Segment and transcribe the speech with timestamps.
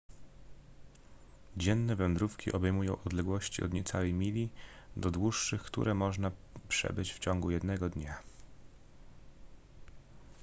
[1.57, 4.49] dzienne wędrówki obejmują odległości od niecałej mili
[4.97, 6.31] do dłuższych które można
[6.69, 8.17] przebyć w ciągu jednego dnia